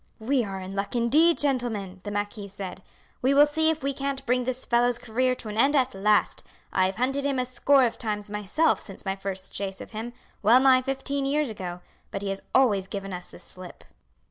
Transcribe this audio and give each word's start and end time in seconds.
"We 0.17 0.43
are 0.43 0.59
in 0.59 0.73
luck 0.73 0.95
indeed, 0.95 1.37
gentlemen," 1.37 1.99
the 2.01 2.09
marquis 2.09 2.47
said. 2.47 2.81
"We 3.21 3.35
will 3.35 3.45
see 3.45 3.69
if 3.69 3.83
we 3.83 3.93
can't 3.93 4.25
bring 4.25 4.45
this 4.45 4.65
fellow's 4.65 4.97
career 4.97 5.35
to 5.35 5.47
an 5.49 5.57
end 5.57 5.75
at 5.75 5.93
last. 5.93 6.41
I 6.73 6.87
have 6.87 6.95
hunted 6.95 7.23
him 7.23 7.37
a 7.37 7.45
score 7.45 7.85
of 7.85 7.99
times 7.99 8.27
myself 8.31 8.79
since 8.79 9.05
my 9.05 9.15
first 9.15 9.53
chase 9.53 9.79
of 9.79 9.91
him, 9.91 10.13
well 10.41 10.59
nigh 10.59 10.81
fifteen 10.81 11.23
years 11.23 11.51
ago, 11.51 11.81
but 12.09 12.23
he 12.23 12.29
has 12.29 12.41
always 12.55 12.87
given 12.87 13.13
us 13.13 13.29
the 13.29 13.37
slip." 13.37 13.83